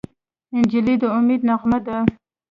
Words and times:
نجلۍ 0.59 0.95
د 1.01 1.03
امید 1.17 1.41
نغمه 1.49 1.79
ده. 1.85 1.97